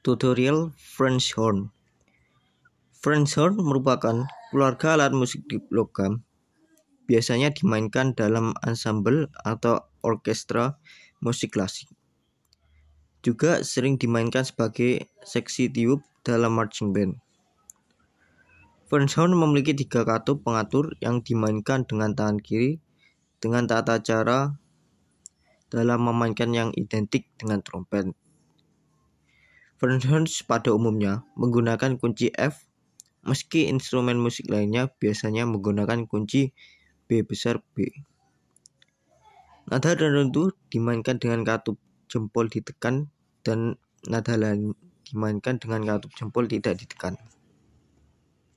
Tutorial 0.00 0.72
French 0.80 1.36
Horn 1.36 1.68
French 2.88 3.36
Horn 3.36 3.60
merupakan 3.60 4.24
keluarga 4.48 4.96
alat 4.96 5.12
musik 5.12 5.44
di 5.44 5.60
logam. 5.68 6.24
Biasanya 7.04 7.52
dimainkan 7.52 8.16
dalam 8.16 8.56
ensemble 8.64 9.28
atau 9.44 9.84
orkestra 10.00 10.80
musik 11.20 11.52
klasik. 11.52 11.92
Juga 13.20 13.60
sering 13.60 14.00
dimainkan 14.00 14.40
sebagai 14.40 15.04
seksi 15.20 15.68
tiup 15.68 16.00
dalam 16.24 16.56
marching 16.56 16.96
band. 16.96 17.20
French 18.88 19.20
horn 19.20 19.36
memiliki 19.36 19.76
tiga 19.76 20.08
katup 20.08 20.40
pengatur 20.40 20.96
yang 21.04 21.20
dimainkan 21.20 21.84
dengan 21.84 22.16
tangan 22.16 22.40
kiri 22.40 22.80
dengan 23.36 23.68
tata 23.68 24.00
cara 24.00 24.56
dalam 25.68 26.00
memainkan 26.08 26.56
yang 26.56 26.72
identik 26.72 27.28
dengan 27.36 27.60
trompet. 27.60 28.16
French 29.80 30.44
pada 30.44 30.76
umumnya 30.76 31.24
menggunakan 31.40 31.96
kunci 31.96 32.28
F, 32.36 32.68
meski 33.24 33.64
instrumen 33.72 34.20
musik 34.20 34.52
lainnya 34.52 34.92
biasanya 34.92 35.48
menggunakan 35.48 36.04
kunci 36.04 36.52
B 37.08 37.24
besar 37.24 37.64
B. 37.72 37.88
Nada 39.72 39.96
tertentu 39.96 40.52
dimainkan 40.68 41.16
dengan 41.16 41.48
katup 41.48 41.80
jempol 42.12 42.52
ditekan 42.52 43.08
dan 43.40 43.80
nada 44.04 44.36
lain 44.36 44.76
dimainkan 45.08 45.56
dengan 45.56 45.88
katup 45.88 46.12
jempol 46.12 46.44
tidak 46.44 46.76
ditekan. 46.76 47.16